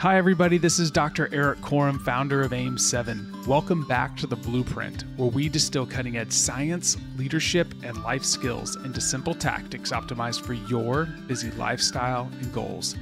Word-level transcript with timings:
Hi, 0.00 0.18
everybody. 0.18 0.58
This 0.58 0.78
is 0.80 0.90
Dr. 0.90 1.32
Erik 1.32 1.60
Korem, 1.60 1.98
founder 1.98 2.42
of 2.42 2.50
AIM7. 2.50 3.46
Welcome 3.46 3.86
back 3.86 4.16
to 4.18 4.26
The 4.26 4.36
Blueprint, 4.36 5.04
where 5.16 5.30
we 5.30 5.48
distill 5.48 5.86
cutting 5.86 6.18
edge 6.18 6.32
science, 6.32 6.98
leadership, 7.16 7.72
and 7.82 8.02
life 8.02 8.24
skills 8.24 8.76
into 8.76 9.00
simple 9.00 9.34
tactics 9.34 9.92
optimized 9.92 10.42
for 10.42 10.54
your 10.54 11.06
busy 11.26 11.52
lifestyle 11.52 12.28
and 12.40 12.52
goals. 12.52 12.96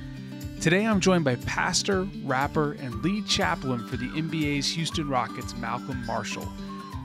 Today, 0.61 0.87
I'm 0.87 1.01
joined 1.01 1.25
by 1.25 1.37
pastor, 1.37 2.07
rapper, 2.25 2.73
and 2.73 3.03
lead 3.03 3.27
chaplain 3.27 3.85
for 3.89 3.97
the 3.97 4.09
NBA's 4.11 4.71
Houston 4.73 5.09
Rockets, 5.09 5.57
Malcolm 5.57 6.05
Marshall. 6.07 6.47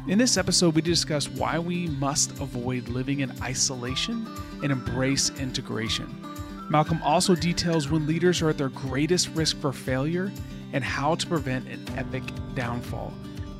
In 0.07 0.19
this 0.19 0.37
episode, 0.37 0.75
we 0.75 0.81
discuss 0.81 1.27
why 1.29 1.57
we 1.57 1.87
must 1.87 2.31
avoid 2.39 2.87
living 2.89 3.21
in 3.21 3.31
isolation 3.41 4.27
and 4.61 4.71
embrace 4.71 5.31
integration. 5.39 6.26
Malcolm 6.69 7.01
also 7.01 7.33
details 7.33 7.89
when 7.89 8.05
leaders 8.05 8.41
are 8.41 8.49
at 8.49 8.57
their 8.57 8.69
greatest 8.69 9.29
risk 9.29 9.57
for 9.57 9.71
failure 9.71 10.31
and 10.73 10.83
how 10.83 11.15
to 11.15 11.25
prevent 11.25 11.65
an 11.67 11.85
epic 11.97 12.23
downfall. 12.55 13.13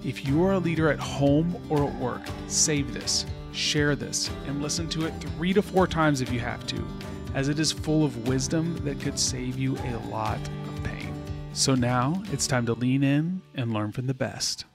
If 0.04 0.26
you 0.26 0.44
are 0.44 0.54
a 0.54 0.60
leader 0.60 0.92
at 0.92 1.00
home 1.00 1.56
or 1.70 1.86
at 1.86 1.96
work, 1.96 2.22
save 2.48 2.94
this, 2.94 3.26
share 3.54 3.96
this, 3.96 4.30
and 4.46 4.62
listen 4.62 4.90
to 4.90 5.06
it 5.06 5.14
three 5.22 5.54
to 5.54 5.62
four 5.62 5.88
times 5.88 6.20
if 6.20 6.32
you 6.32 6.40
have 6.42 6.68
to, 6.68 6.86
as 7.34 7.48
it 7.48 7.60
is 7.60 7.72
full 7.72 8.04
of 8.04 8.28
wisdom 8.28 8.78
that 8.84 9.00
could 9.00 9.18
save 9.18 9.58
you 9.58 9.78
a 9.78 9.96
lot 10.10 10.40
of 10.40 10.84
pain. 10.84 11.14
So 11.54 11.76
now 11.76 12.22
it's 12.32 12.46
time 12.46 12.66
to 12.66 12.74
lean 12.74 13.04
in 13.04 13.42
and 13.56 13.74
learn 13.74 13.94
from 13.94 14.08
the 14.08 14.14
best. 14.14 14.66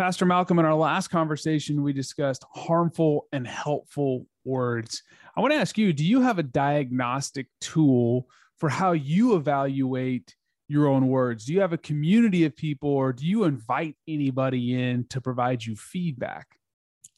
Pastor 0.00 0.24
Malcolm, 0.24 0.58
in 0.58 0.64
our 0.64 0.74
last 0.74 1.08
conversation, 1.08 1.82
we 1.82 1.92
discussed 1.92 2.42
harmful 2.54 3.26
and 3.32 3.46
helpful 3.46 4.24
words. 4.46 5.02
I 5.36 5.42
want 5.42 5.52
to 5.52 5.58
ask 5.58 5.76
you 5.76 5.92
do 5.92 6.06
you 6.06 6.22
have 6.22 6.38
a 6.38 6.42
diagnostic 6.42 7.48
tool 7.60 8.26
for 8.56 8.70
how 8.70 8.92
you 8.92 9.36
evaluate 9.36 10.34
your 10.68 10.88
own 10.88 11.08
words? 11.08 11.44
Do 11.44 11.52
you 11.52 11.60
have 11.60 11.74
a 11.74 11.76
community 11.76 12.46
of 12.46 12.56
people 12.56 12.88
or 12.88 13.12
do 13.12 13.26
you 13.26 13.44
invite 13.44 13.94
anybody 14.08 14.82
in 14.82 15.04
to 15.10 15.20
provide 15.20 15.62
you 15.62 15.76
feedback? 15.76 16.46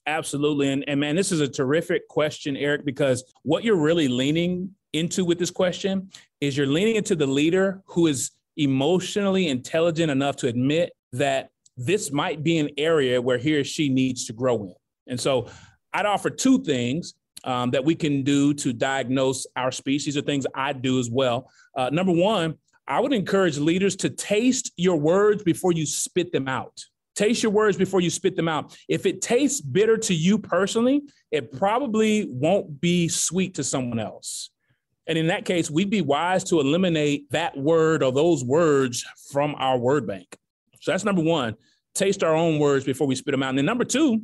Absolutely. 0.08 0.72
And, 0.72 0.84
and 0.88 0.98
man, 0.98 1.14
this 1.14 1.30
is 1.30 1.38
a 1.38 1.47
terrific 1.47 2.08
question, 2.08 2.56
Erik, 2.56 2.84
because 2.84 3.22
what 3.44 3.62
you're 3.62 3.77
really 3.77 4.08
leaning 4.08 4.70
into 4.92 5.25
with 5.25 5.38
this 5.38 5.53
question 5.53 6.10
is 6.41 6.56
you're 6.56 6.66
leaning 6.66 6.97
into 6.97 7.14
the 7.14 7.28
leader 7.28 7.80
who 7.86 8.08
is 8.08 8.33
emotionally 8.56 9.47
intelligent 9.47 10.10
enough 10.10 10.34
to 10.38 10.48
admit 10.48 10.91
that 11.12 11.50
this 11.77 12.12
might 12.12 12.42
be 12.42 12.59
an 12.59 12.70
area 12.77 13.20
where 13.20 13.39
he 13.39 13.56
or 13.56 13.65
she 13.65 13.89
needs 13.89 14.27
to 14.27 14.33
grow 14.33 14.65
in. 14.65 14.75
And 15.06 15.20
so 15.20 15.48
I'd 15.92 16.06
offer 16.06 16.31
two 16.31 16.62
things 16.62 17.15
um, 17.45 17.70
that 17.73 17.84
we 17.84 17.95
can 17.95 18.23
do 18.23 18.55
to 18.55 18.73
diagnose 18.73 19.47
our 19.56 19.73
speech. 19.73 20.05
These 20.05 20.17
are 20.17 20.23
things 20.23 20.47
I 20.55 20.73
do 20.73 20.98
as 20.98 21.11
well. 21.11 21.50
Uh, 21.77 21.91
number 21.91 22.12
one, 22.12 22.55
I 22.87 23.00
would 23.00 23.12
encourage 23.12 23.59
leaders 23.59 23.97
to 23.97 24.11
taste 24.11 24.73
your 24.77 24.97
words 24.97 25.43
before 25.43 25.73
you 25.73 25.87
spit 25.87 26.33
them 26.33 26.48
out. 26.48 26.84
Taste 27.15 27.43
your 27.43 27.53
words 27.53 27.77
before 27.77 28.00
you 28.00 28.11
spit 28.11 28.37
them 28.37 28.48
out. 28.48 28.77
If 28.89 29.06
it 29.06 29.20
tastes 29.20 29.61
bitter 29.61 29.97
to 29.98 30.15
you 30.15 30.39
personally, 30.39 31.03
it 31.31 31.53
probably 31.53 32.27
won't 32.31 32.81
be 32.81 33.09
sweet 33.09 33.55
to 33.55 33.65
someone 33.65 33.98
else. 33.98 34.50
And 35.06 35.19
in 35.19 35.27
that 35.27 35.45
case, 35.45 35.70
we'd 35.70 35.91
be 35.91 36.00
wise 36.00 36.45
to 36.45 36.61
eliminate 36.61 37.31
that 37.31 37.56
word 37.56 38.03
or 38.03 38.12
those 38.12 38.45
words 38.45 39.05
from 39.31 39.55
our 39.59 39.77
word 39.77 40.06
bank. 40.06 40.37
So 40.83 40.91
that's 40.91 41.05
number 41.05 41.22
one. 41.22 41.55
Taste 41.94 42.25
our 42.25 42.34
own 42.34 42.58
words 42.58 42.84
before 42.84 43.06
we 43.06 43.14
spit 43.14 43.33
them 43.33 43.42
out. 43.42 43.50
And 43.50 43.58
then 43.58 43.64
number 43.64 43.84
two, 43.84 44.22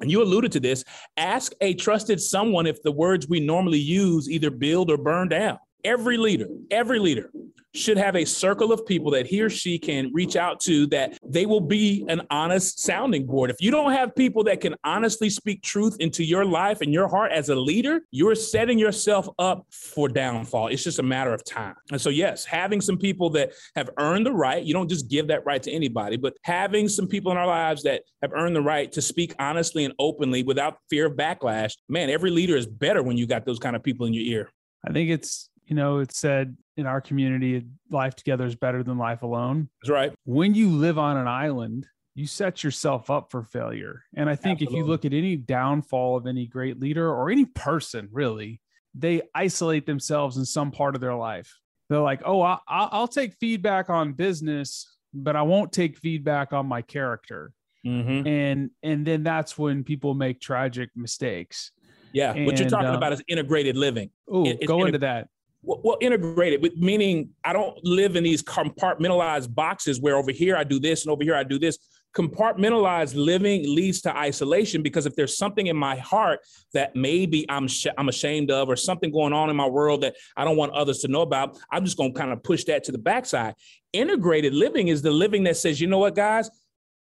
and 0.00 0.10
you 0.10 0.22
alluded 0.22 0.52
to 0.52 0.60
this, 0.60 0.84
ask 1.16 1.52
a 1.62 1.72
trusted 1.72 2.20
someone 2.20 2.66
if 2.66 2.82
the 2.82 2.92
words 2.92 3.28
we 3.28 3.40
normally 3.40 3.78
use 3.78 4.28
either 4.30 4.50
build 4.50 4.90
or 4.90 4.98
burn 4.98 5.28
down. 5.28 5.58
Every 5.86 6.16
leader, 6.16 6.48
every 6.72 6.98
leader 6.98 7.30
should 7.76 7.96
have 7.96 8.16
a 8.16 8.24
circle 8.24 8.72
of 8.72 8.84
people 8.86 9.12
that 9.12 9.24
he 9.24 9.40
or 9.40 9.48
she 9.48 9.78
can 9.78 10.10
reach 10.12 10.34
out 10.34 10.58
to 10.58 10.86
that 10.88 11.16
they 11.24 11.46
will 11.46 11.60
be 11.60 12.04
an 12.08 12.22
honest 12.30 12.80
sounding 12.80 13.24
board. 13.24 13.50
If 13.50 13.58
you 13.60 13.70
don't 13.70 13.92
have 13.92 14.12
people 14.16 14.42
that 14.44 14.60
can 14.60 14.74
honestly 14.82 15.30
speak 15.30 15.62
truth 15.62 15.96
into 16.00 16.24
your 16.24 16.44
life 16.44 16.80
and 16.80 16.92
your 16.92 17.06
heart 17.06 17.30
as 17.30 17.50
a 17.50 17.54
leader, 17.54 18.00
you're 18.10 18.34
setting 18.34 18.80
yourself 18.80 19.28
up 19.38 19.64
for 19.70 20.08
downfall. 20.08 20.68
It's 20.68 20.82
just 20.82 20.98
a 20.98 21.04
matter 21.04 21.32
of 21.32 21.44
time. 21.44 21.76
And 21.92 22.00
so, 22.00 22.10
yes, 22.10 22.44
having 22.44 22.80
some 22.80 22.98
people 22.98 23.30
that 23.30 23.52
have 23.76 23.90
earned 23.98 24.26
the 24.26 24.32
right, 24.32 24.64
you 24.64 24.74
don't 24.74 24.88
just 24.88 25.08
give 25.08 25.28
that 25.28 25.46
right 25.46 25.62
to 25.62 25.70
anybody, 25.70 26.16
but 26.16 26.34
having 26.42 26.88
some 26.88 27.06
people 27.06 27.30
in 27.30 27.38
our 27.38 27.46
lives 27.46 27.84
that 27.84 28.02
have 28.22 28.32
earned 28.34 28.56
the 28.56 28.62
right 28.62 28.90
to 28.90 29.00
speak 29.00 29.36
honestly 29.38 29.84
and 29.84 29.94
openly 30.00 30.42
without 30.42 30.78
fear 30.90 31.06
of 31.06 31.12
backlash, 31.12 31.74
man, 31.88 32.10
every 32.10 32.30
leader 32.30 32.56
is 32.56 32.66
better 32.66 33.04
when 33.04 33.16
you 33.16 33.26
got 33.26 33.44
those 33.46 33.60
kind 33.60 33.76
of 33.76 33.84
people 33.84 34.06
in 34.06 34.12
your 34.12 34.24
ear. 34.24 34.50
I 34.84 34.92
think 34.92 35.10
it's 35.10 35.48
you 35.66 35.74
know, 35.74 35.98
it 35.98 36.12
said 36.12 36.56
in 36.76 36.86
our 36.86 37.00
community, 37.00 37.66
life 37.90 38.14
together 38.14 38.46
is 38.46 38.54
better 38.54 38.82
than 38.82 38.98
life 38.98 39.22
alone. 39.22 39.68
That's 39.82 39.90
right. 39.90 40.12
When 40.24 40.54
you 40.54 40.70
live 40.70 40.98
on 40.98 41.16
an 41.16 41.26
island, 41.26 41.86
you 42.14 42.26
set 42.26 42.62
yourself 42.62 43.10
up 43.10 43.30
for 43.30 43.42
failure. 43.42 44.04
And 44.14 44.30
I 44.30 44.36
think 44.36 44.62
Absolutely. 44.62 44.78
if 44.78 44.84
you 44.84 44.90
look 44.90 45.04
at 45.04 45.12
any 45.12 45.36
downfall 45.36 46.16
of 46.16 46.26
any 46.26 46.46
great 46.46 46.80
leader 46.80 47.12
or 47.12 47.30
any 47.30 47.44
person, 47.44 48.08
really, 48.12 48.60
they 48.94 49.22
isolate 49.34 49.86
themselves 49.86 50.36
in 50.36 50.44
some 50.44 50.70
part 50.70 50.94
of 50.94 51.00
their 51.00 51.14
life. 51.14 51.52
They're 51.88 52.00
like, 52.00 52.22
oh, 52.24 52.40
I'll, 52.40 52.60
I'll 52.68 53.08
take 53.08 53.34
feedback 53.34 53.90
on 53.90 54.12
business, 54.12 54.86
but 55.12 55.36
I 55.36 55.42
won't 55.42 55.72
take 55.72 55.98
feedback 55.98 56.52
on 56.52 56.66
my 56.66 56.82
character. 56.82 57.52
Mm-hmm. 57.86 58.26
And 58.26 58.70
and 58.82 59.06
then 59.06 59.22
that's 59.22 59.56
when 59.56 59.84
people 59.84 60.14
make 60.14 60.40
tragic 60.40 60.90
mistakes. 60.96 61.70
Yeah, 62.12 62.32
and, 62.32 62.44
what 62.44 62.58
you're 62.58 62.68
talking 62.68 62.88
uh, 62.88 62.96
about 62.96 63.12
is 63.12 63.22
integrated 63.28 63.76
living. 63.76 64.10
Oh, 64.28 64.52
go 64.66 64.86
into 64.86 64.98
that 64.98 65.28
well, 65.66 65.98
integrated 66.00 66.62
meaning 66.78 67.28
i 67.44 67.52
don't 67.52 67.76
live 67.84 68.16
in 68.16 68.24
these 68.24 68.42
compartmentalized 68.42 69.54
boxes 69.54 70.00
where 70.00 70.16
over 70.16 70.30
here 70.30 70.56
i 70.56 70.64
do 70.64 70.78
this 70.78 71.04
and 71.04 71.10
over 71.10 71.24
here 71.24 71.34
i 71.34 71.42
do 71.42 71.58
this 71.58 71.78
compartmentalized 72.16 73.14
living 73.14 73.62
leads 73.62 74.00
to 74.00 74.16
isolation 74.16 74.82
because 74.82 75.04
if 75.04 75.14
there's 75.16 75.36
something 75.36 75.66
in 75.66 75.76
my 75.76 75.96
heart 75.96 76.40
that 76.72 76.96
maybe 76.96 77.44
I'm 77.50 77.68
sh- 77.68 77.88
I'm 77.98 78.08
ashamed 78.08 78.50
of 78.50 78.70
or 78.70 78.76
something 78.76 79.12
going 79.12 79.34
on 79.34 79.50
in 79.50 79.56
my 79.56 79.66
world 79.66 80.00
that 80.00 80.16
I 80.34 80.44
don't 80.44 80.56
want 80.56 80.72
others 80.72 81.00
to 81.00 81.08
know 81.08 81.20
about, 81.20 81.58
I'm 81.70 81.84
just 81.84 81.98
going 81.98 82.14
to 82.14 82.18
kind 82.18 82.32
of 82.32 82.42
push 82.42 82.64
that 82.64 82.84
to 82.84 82.92
the 82.92 82.98
backside. 82.98 83.54
Integrated 83.92 84.54
living 84.54 84.88
is 84.88 85.02
the 85.02 85.10
living 85.10 85.44
that 85.44 85.58
says, 85.58 85.78
you 85.78 85.88
know 85.88 85.98
what, 85.98 86.14
guys, 86.14 86.48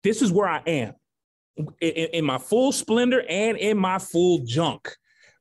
this 0.03 0.23
is 0.23 0.33
where 0.33 0.49
I 0.49 0.63
am 0.67 0.95
in, 1.81 1.91
in 1.91 2.25
my 2.25 2.39
full 2.39 2.73
splendor 2.73 3.23
and 3.29 3.57
in 3.59 3.79
my 3.79 4.01
full 4.01 4.41
junk. 4.45 4.93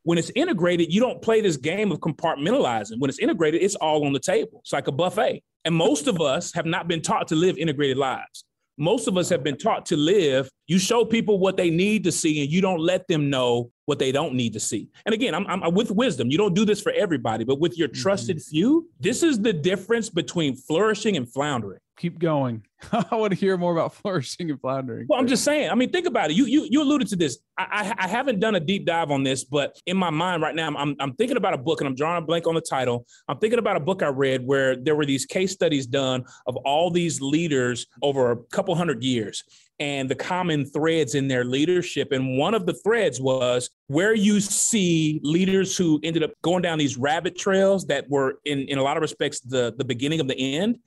When 0.05 0.19
it's 0.19 0.31
integrated, 0.35 0.93
you 0.93 1.01
don't 1.01 1.19
play 1.19 1.41
this 1.41 1.57
game 1.57 1.91
of 1.91 1.99
compartmentalizing. 1.99 2.99
When 2.99 3.09
it's 3.09 3.17
integrated, 3.17 3.63
it's 3.63 3.73
all 3.73 4.05
on 4.05 4.13
the 4.13 4.19
table. 4.19 4.59
It's 4.63 4.71
like 4.71 4.87
a 4.87 4.91
buffet. 4.91 5.43
And 5.65 5.73
most 5.73 6.07
of 6.07 6.21
us 6.21 6.53
have 6.53 6.67
not 6.67 6.87
been 6.87 7.01
taught 7.01 7.27
to 7.29 7.35
live 7.35 7.57
integrated 7.57 7.97
lives. 7.97 8.45
Most 8.77 9.07
of 9.07 9.17
us 9.17 9.29
have 9.29 9.43
been 9.43 9.57
taught 9.57 9.87
to 9.87 9.97
live. 9.97 10.47
You 10.67 10.77
show 10.77 11.05
people 11.05 11.39
what 11.39 11.57
they 11.57 11.71
need 11.71 12.03
to 12.03 12.11
see, 12.11 12.43
and 12.43 12.51
you 12.51 12.61
don't 12.61 12.81
let 12.81 13.07
them 13.07 13.31
know 13.31 13.71
what 13.85 13.99
they 13.99 14.11
don't 14.11 14.33
need 14.33 14.53
to 14.53 14.59
see. 14.59 14.89
And 15.05 15.13
again, 15.13 15.35
I'm, 15.35 15.45
I'm 15.47 15.73
with 15.73 15.91
wisdom. 15.91 16.29
You 16.29 16.37
don't 16.37 16.53
do 16.53 16.65
this 16.65 16.81
for 16.81 16.91
everybody, 16.91 17.43
but 17.43 17.59
with 17.59 17.77
your 17.77 17.87
mm-hmm. 17.87 18.01
trusted 18.01 18.37
mm-hmm. 18.37 18.49
few, 18.49 18.89
this 18.99 19.23
is 19.23 19.39
the 19.41 19.53
difference 19.53 20.09
between 20.09 20.55
flourishing 20.55 21.17
and 21.17 21.31
floundering 21.31 21.79
keep 21.97 22.19
going. 22.19 22.63
I 22.91 23.15
want 23.15 23.33
to 23.33 23.39
hear 23.39 23.57
more 23.57 23.71
about 23.71 23.93
flourishing 24.01 24.49
and 24.51 24.59
floundering. 24.59 25.07
Well, 25.09 25.19
I'm 25.19 25.27
just 25.27 25.43
saying. 25.43 25.69
I 25.69 25.75
mean, 25.75 25.91
think 25.91 26.07
about 26.07 26.29
it. 26.29 26.35
You 26.35 26.45
you 26.45 26.67
you 26.69 26.81
alluded 26.81 27.07
to 27.09 27.15
this. 27.15 27.39
I, 27.57 27.93
I, 27.97 28.05
I 28.05 28.07
haven't 28.07 28.39
done 28.39 28.55
a 28.55 28.59
deep 28.59 28.85
dive 28.85 29.11
on 29.11 29.23
this, 29.23 29.43
but 29.43 29.79
in 29.85 29.97
my 29.97 30.09
mind 30.09 30.41
right 30.41 30.55
now, 30.55 30.67
I'm 30.67 30.95
I'm 30.99 31.13
thinking 31.13 31.37
about 31.37 31.53
a 31.53 31.57
book, 31.57 31.81
and 31.81 31.87
I'm 31.87 31.95
drawing 31.95 32.21
a 32.21 32.25
blank 32.25 32.47
on 32.47 32.55
the 32.55 32.61
title. 32.61 33.05
I'm 33.27 33.37
thinking 33.37 33.59
about 33.59 33.77
a 33.77 33.79
book 33.79 34.03
I 34.03 34.07
read 34.07 34.45
where 34.45 34.75
there 34.75 34.95
were 34.95 35.05
these 35.05 35.25
case 35.25 35.51
studies 35.51 35.85
done 35.85 36.25
of 36.47 36.55
all 36.57 36.91
these 36.91 37.21
leaders 37.21 37.87
over 38.01 38.31
a 38.31 38.37
couple 38.51 38.75
hundred 38.75 39.03
years, 39.03 39.43
and 39.79 40.09
the 40.09 40.15
common 40.15 40.65
threads 40.65 41.15
in 41.15 41.27
their 41.27 41.43
leadership. 41.43 42.11
And 42.11 42.37
one 42.37 42.53
of 42.53 42.65
the 42.65 42.73
threads 42.73 43.19
was 43.19 43.69
where 43.87 44.13
you 44.13 44.39
see 44.39 45.19
leaders 45.23 45.77
who 45.77 45.99
ended 46.03 46.23
up 46.23 46.31
going 46.41 46.61
down 46.61 46.77
these 46.77 46.97
rabbit 46.97 47.37
trails 47.37 47.85
that 47.87 48.09
were 48.09 48.39
in 48.45 48.59
in 48.67 48.77
a 48.77 48.83
lot 48.83 48.97
of 48.97 49.01
respects 49.01 49.39
the 49.41 49.73
the 49.77 49.85
beginning 49.85 50.19
of 50.19 50.27
the 50.27 50.57
end 50.57 50.79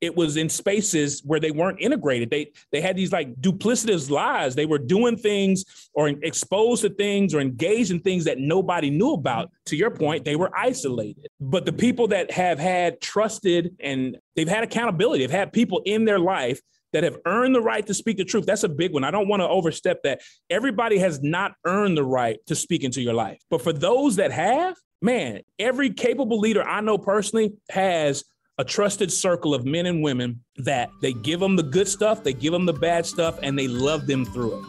it 0.00 0.14
was 0.14 0.36
in 0.36 0.48
spaces 0.48 1.22
where 1.24 1.40
they 1.40 1.50
weren't 1.50 1.80
integrated. 1.80 2.30
They 2.30 2.52
they 2.72 2.80
had 2.80 2.96
these 2.96 3.12
like 3.12 3.34
duplicitous 3.36 4.10
lies. 4.10 4.54
They 4.54 4.66
were 4.66 4.78
doing 4.78 5.16
things 5.16 5.64
or 5.94 6.08
exposed 6.08 6.82
to 6.82 6.90
things 6.90 7.34
or 7.34 7.40
engaged 7.40 7.90
in 7.90 8.00
things 8.00 8.24
that 8.24 8.38
nobody 8.38 8.90
knew 8.90 9.12
about. 9.12 9.50
To 9.66 9.76
your 9.76 9.90
point, 9.90 10.24
they 10.24 10.36
were 10.36 10.50
isolated. 10.56 11.28
But 11.40 11.64
the 11.64 11.72
people 11.72 12.08
that 12.08 12.30
have 12.30 12.58
had 12.58 13.00
trusted 13.00 13.76
and 13.80 14.18
they've 14.34 14.48
had 14.48 14.64
accountability, 14.64 15.24
they've 15.24 15.30
had 15.30 15.52
people 15.52 15.82
in 15.84 16.04
their 16.04 16.18
life 16.18 16.60
that 16.92 17.04
have 17.04 17.18
earned 17.26 17.54
the 17.54 17.60
right 17.60 17.86
to 17.86 17.94
speak 17.94 18.16
the 18.16 18.24
truth. 18.24 18.46
That's 18.46 18.64
a 18.64 18.68
big 18.68 18.92
one. 18.92 19.04
I 19.04 19.10
don't 19.10 19.28
want 19.28 19.40
to 19.40 19.48
overstep 19.48 20.02
that. 20.04 20.20
Everybody 20.50 20.98
has 20.98 21.22
not 21.22 21.52
earned 21.64 21.96
the 21.96 22.04
right 22.04 22.38
to 22.46 22.54
speak 22.54 22.84
into 22.84 23.02
your 23.02 23.14
life. 23.14 23.38
But 23.50 23.62
for 23.62 23.72
those 23.72 24.16
that 24.16 24.32
have, 24.32 24.76
man, 25.02 25.42
every 25.58 25.90
capable 25.90 26.38
leader 26.38 26.66
I 26.66 26.80
know 26.80 26.96
personally 26.96 27.52
has 27.70 28.24
a 28.58 28.64
trusted 28.64 29.12
circle 29.12 29.54
of 29.54 29.66
men 29.66 29.84
and 29.84 30.02
women 30.02 30.40
that 30.56 30.88
they 31.02 31.12
give 31.12 31.40
them 31.40 31.56
the 31.56 31.62
good 31.62 31.86
stuff, 31.86 32.24
they 32.24 32.32
give 32.32 32.52
them 32.52 32.64
the 32.64 32.72
bad 32.72 33.04
stuff, 33.04 33.38
and 33.42 33.58
they 33.58 33.68
love 33.68 34.06
them 34.06 34.24
through 34.24 34.58
it. 34.58 34.64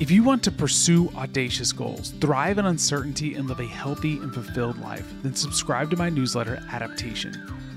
If 0.00 0.10
you 0.10 0.22
want 0.22 0.42
to 0.44 0.50
pursue 0.50 1.10
audacious 1.14 1.72
goals, 1.72 2.14
thrive 2.20 2.56
in 2.56 2.64
uncertainty, 2.64 3.34
and 3.34 3.46
live 3.46 3.60
a 3.60 3.66
healthy 3.66 4.16
and 4.18 4.32
fulfilled 4.32 4.78
life, 4.78 5.06
then 5.22 5.34
subscribe 5.34 5.90
to 5.90 5.96
my 5.96 6.08
newsletter, 6.08 6.62
Adaptation. 6.70 7.34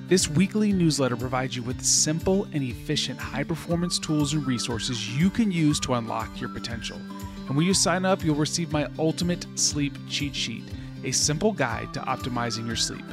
This 0.07 0.29
weekly 0.29 0.71
newsletter 0.71 1.17
provides 1.17 1.55
you 1.55 1.63
with 1.63 1.83
simple 1.83 2.45
and 2.53 2.63
efficient 2.63 3.19
high 3.19 3.43
performance 3.43 3.99
tools 3.99 4.33
and 4.33 4.47
resources 4.47 5.17
you 5.17 5.29
can 5.29 5.51
use 5.51 5.79
to 5.81 5.95
unlock 5.95 6.39
your 6.39 6.49
potential. 6.49 6.99
And 7.47 7.57
when 7.57 7.65
you 7.65 7.73
sign 7.73 8.05
up, 8.05 8.23
you'll 8.23 8.35
receive 8.35 8.71
my 8.71 8.87
ultimate 8.99 9.45
sleep 9.55 9.97
cheat 10.07 10.35
sheet, 10.35 10.63
a 11.03 11.11
simple 11.11 11.51
guide 11.51 11.93
to 11.93 11.99
optimizing 12.01 12.67
your 12.67 12.75
sleep. 12.77 13.03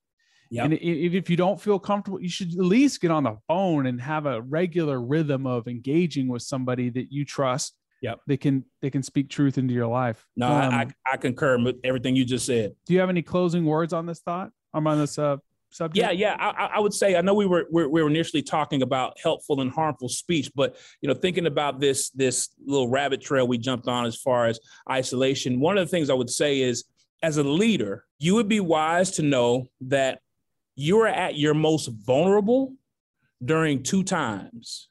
Yep. 0.50 0.64
and 0.66 0.74
if 0.74 1.30
you 1.30 1.36
don't 1.36 1.58
feel 1.58 1.78
comfortable 1.78 2.20
you 2.20 2.28
should 2.28 2.52
at 2.52 2.58
least 2.58 3.00
get 3.00 3.10
on 3.10 3.22
the 3.22 3.38
phone 3.48 3.86
and 3.86 3.98
have 4.02 4.26
a 4.26 4.42
regular 4.42 5.00
rhythm 5.00 5.46
of 5.46 5.66
engaging 5.66 6.28
with 6.28 6.42
somebody 6.42 6.90
that 6.90 7.10
you 7.10 7.24
trust 7.24 7.74
Yep. 8.02 8.20
They 8.26 8.36
can 8.36 8.64
they 8.82 8.90
can 8.90 9.02
speak 9.02 9.30
truth 9.30 9.58
into 9.58 9.72
your 9.72 9.86
life. 9.86 10.26
No, 10.36 10.48
um, 10.48 10.74
I, 10.74 10.86
I 11.10 11.16
concur 11.16 11.62
with 11.62 11.76
everything 11.84 12.16
you 12.16 12.24
just 12.24 12.44
said. 12.44 12.74
Do 12.84 12.94
you 12.94 13.00
have 13.00 13.08
any 13.08 13.22
closing 13.22 13.64
words 13.64 13.92
on 13.92 14.06
this 14.06 14.20
thought? 14.20 14.50
I'm 14.74 14.86
on 14.86 14.98
this 14.98 15.18
uh, 15.18 15.36
subject. 15.70 15.96
Yeah, 15.96 16.10
yeah. 16.10 16.36
I, 16.38 16.76
I 16.76 16.80
would 16.80 16.92
say 16.92 17.16
I 17.16 17.20
know 17.20 17.34
we 17.34 17.46
were, 17.46 17.66
we 17.70 17.86
were 17.86 18.08
initially 18.08 18.42
talking 18.42 18.82
about 18.82 19.18
helpful 19.22 19.60
and 19.60 19.70
harmful 19.70 20.08
speech, 20.08 20.50
but 20.54 20.76
you 21.00 21.08
know, 21.08 21.14
thinking 21.14 21.46
about 21.46 21.80
this 21.80 22.10
this 22.10 22.50
little 22.64 22.88
rabbit 22.88 23.20
trail 23.20 23.46
we 23.46 23.56
jumped 23.56 23.86
on 23.86 24.04
as 24.04 24.16
far 24.16 24.46
as 24.46 24.58
isolation. 24.90 25.60
One 25.60 25.78
of 25.78 25.86
the 25.86 25.90
things 25.90 26.10
I 26.10 26.14
would 26.14 26.30
say 26.30 26.60
is, 26.60 26.84
as 27.22 27.36
a 27.36 27.44
leader, 27.44 28.04
you 28.18 28.34
would 28.34 28.48
be 28.48 28.60
wise 28.60 29.12
to 29.12 29.22
know 29.22 29.66
that 29.82 30.20
you 30.74 30.98
are 31.00 31.08
at 31.08 31.36
your 31.36 31.54
most 31.54 31.86
vulnerable 31.86 32.74
during 33.44 33.82
two 33.82 34.02
times. 34.02 34.88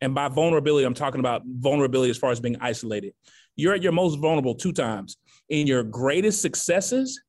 And 0.00 0.14
by 0.14 0.28
vulnerability, 0.28 0.84
I'm 0.84 0.94
talking 0.94 1.20
about 1.20 1.42
vulnerability 1.46 2.10
as 2.10 2.18
far 2.18 2.30
as 2.30 2.40
being 2.40 2.56
isolated. 2.60 3.14
You're 3.56 3.74
at 3.74 3.82
your 3.82 3.92
most 3.92 4.16
vulnerable 4.16 4.54
two 4.54 4.72
times 4.72 5.16
in 5.48 5.66
your 5.66 5.82
greatest 5.82 6.42
successes 6.42 7.20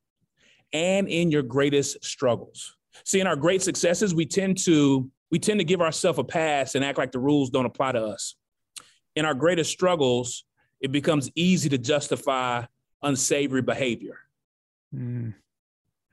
and 0.72 1.08
in 1.08 1.30
your 1.30 1.42
greatest 1.42 2.04
struggles. 2.04 2.76
See, 3.04 3.20
in 3.20 3.26
our 3.26 3.36
great 3.36 3.62
successes, 3.62 4.14
we 4.14 4.26
tend 4.26 4.58
to 4.64 5.10
we 5.30 5.38
tend 5.38 5.60
to 5.60 5.64
give 5.64 5.80
ourselves 5.80 6.18
a 6.18 6.24
pass 6.24 6.74
and 6.74 6.84
act 6.84 6.98
like 6.98 7.12
the 7.12 7.18
rules 7.18 7.50
don't 7.50 7.66
apply 7.66 7.92
to 7.92 8.02
us. 8.02 8.34
In 9.14 9.24
our 9.24 9.34
greatest 9.34 9.70
struggles, 9.70 10.44
it 10.80 10.90
becomes 10.90 11.30
easy 11.34 11.68
to 11.68 11.78
justify 11.78 12.64
unsavory 13.02 13.62
behavior. 13.62 14.18
Mm. 14.94 15.34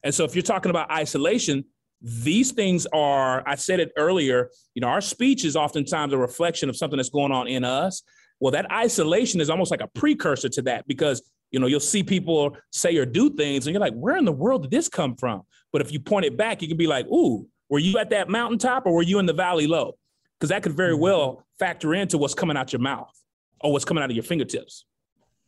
And 0.03 0.13
so 0.13 0.23
if 0.25 0.35
you're 0.35 0.43
talking 0.43 0.69
about 0.69 0.91
isolation, 0.91 1.65
these 2.01 2.51
things 2.51 2.85
are, 2.93 3.47
I 3.47 3.55
said 3.55 3.79
it 3.79 3.91
earlier, 3.97 4.49
you 4.73 4.81
know, 4.81 4.87
our 4.87 5.01
speech 5.01 5.45
is 5.45 5.55
oftentimes 5.55 6.13
a 6.13 6.17
reflection 6.17 6.69
of 6.69 6.75
something 6.75 6.97
that's 6.97 7.09
going 7.09 7.31
on 7.31 7.47
in 7.47 7.63
us. 7.63 8.03
Well, 8.39 8.51
that 8.51 8.71
isolation 8.71 9.41
is 9.41 9.49
almost 9.49 9.71
like 9.71 9.81
a 9.81 9.87
precursor 9.87 10.49
to 10.49 10.61
that 10.63 10.87
because 10.87 11.21
you 11.51 11.59
know, 11.59 11.67
you'll 11.67 11.79
see 11.79 12.03
people 12.03 12.57
say 12.71 12.97
or 12.97 13.05
do 13.05 13.29
things, 13.29 13.65
and 13.65 13.73
you're 13.73 13.79
like, 13.79 13.93
where 13.93 14.17
in 14.17 14.25
the 14.25 14.31
world 14.31 14.63
did 14.63 14.71
this 14.71 14.89
come 14.89 15.15
from? 15.15 15.43
But 15.71 15.81
if 15.81 15.91
you 15.91 16.01
point 16.01 16.25
it 16.25 16.35
back, 16.35 16.61
you 16.61 16.67
can 16.67 16.75
be 16.75 16.85
like, 16.85 17.05
ooh, 17.07 17.47
were 17.69 17.79
you 17.79 17.97
at 17.97 18.09
that 18.09 18.29
mountaintop 18.29 18.85
or 18.85 18.93
were 18.93 19.03
you 19.03 19.19
in 19.19 19.25
the 19.25 19.33
valley 19.33 19.65
low? 19.65 19.93
Because 20.37 20.49
that 20.49 20.63
could 20.63 20.75
very 20.75 20.93
mm-hmm. 20.93 21.03
well 21.03 21.45
factor 21.57 21.93
into 21.93 22.17
what's 22.17 22.33
coming 22.33 22.57
out 22.57 22.73
your 22.73 22.81
mouth 22.81 23.13
or 23.61 23.71
what's 23.71 23.85
coming 23.85 24.03
out 24.03 24.09
of 24.09 24.15
your 24.17 24.23
fingertips. 24.23 24.85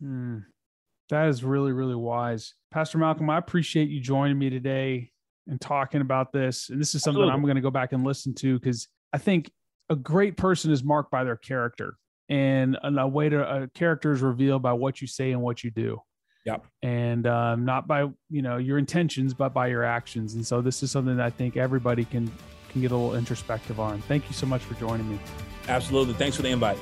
Mm, 0.02 0.46
that 1.10 1.28
is 1.28 1.44
really, 1.44 1.74
really 1.74 1.96
wise. 1.96 2.54
Pastor 2.72 2.98
Malcolm, 3.00 3.30
I 3.30 3.38
appreciate 3.38 3.90
you 3.90 4.00
joining 4.00 4.38
me 4.38 4.50
today 4.50 5.12
and 5.48 5.60
talking 5.60 6.02
about 6.02 6.32
this. 6.32 6.70
And 6.70 6.80
this 6.80 6.96
is 6.96 7.02
something 7.02 7.22
Absolutely. 7.22 7.34
I'm 7.34 7.42
going 7.44 7.56
to 7.56 7.62
go 7.62 7.72
back 7.72 7.94
and 7.94 8.04
listen 8.04 8.34
to 8.36 8.60
because 8.60 8.88
I 9.14 9.18
think 9.18 9.52
a 9.90 9.96
great 9.96 10.38
person 10.38 10.72
is 10.72 10.84
marked 10.84 11.12
by 11.12 11.24
their 11.24 11.38
character 11.38 11.98
and 12.30 12.78
a 12.84 13.08
way 13.08 13.30
to 13.30 13.64
a 13.64 13.68
character 13.70 14.12
is 14.12 14.22
revealed 14.22 14.62
by 14.62 14.74
what 14.74 15.02
you 15.02 15.08
say 15.08 15.32
and 15.32 15.42
what 15.42 15.64
you 15.64 15.72
do. 15.72 16.02
Yep. 16.46 16.66
And 16.82 17.28
um, 17.28 17.66
not 17.66 17.88
by 17.88 18.02
you 18.30 18.42
know 18.42 18.58
your 18.58 18.78
intentions, 18.78 19.34
but 19.34 19.54
by 19.54 19.68
your 19.68 19.84
actions. 19.84 20.34
And 20.36 20.46
so 20.46 20.62
this 20.62 20.84
is 20.84 20.92
something 20.92 21.18
that 21.18 21.26
I 21.26 21.30
think 21.30 21.58
everybody 21.58 22.06
can 22.06 22.32
can 22.70 22.82
get 22.82 22.92
a 22.92 22.96
little 22.96 23.16
introspective 23.16 23.80
on. 23.80 24.02
Thank 24.04 24.28
you 24.28 24.34
so 24.34 24.46
much 24.46 24.62
for 24.62 24.74
joining 24.76 25.10
me. 25.10 25.20
Absolutely. 25.68 26.14
Thanks 26.14 26.36
for 26.36 26.44
the 26.44 26.50
invite. 26.50 26.78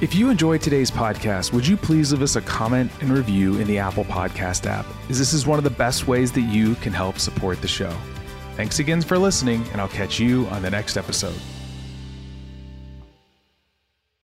If 0.00 0.14
you 0.14 0.28
enjoyed 0.28 0.60
today's 0.60 0.90
podcast, 0.90 1.52
would 1.52 1.66
you 1.66 1.76
please 1.76 2.12
leave 2.12 2.22
us 2.22 2.34
a 2.34 2.40
comment 2.42 2.90
and 3.00 3.10
review 3.10 3.58
in 3.60 3.66
the 3.66 3.78
Apple 3.78 4.04
Podcast 4.04 4.66
app? 4.66 4.84
As 5.08 5.18
this 5.18 5.32
is 5.32 5.46
one 5.46 5.56
of 5.56 5.64
the 5.64 5.70
best 5.70 6.08
ways 6.08 6.32
that 6.32 6.42
you 6.42 6.74
can 6.76 6.92
help 6.92 7.18
support 7.18 7.60
the 7.62 7.68
show. 7.68 7.96
Thanks 8.56 8.80
again 8.80 9.02
for 9.02 9.18
listening, 9.18 9.64
and 9.72 9.80
I'll 9.80 9.88
catch 9.88 10.18
you 10.18 10.46
on 10.48 10.62
the 10.62 10.70
next 10.70 10.96
episode. 10.96 11.40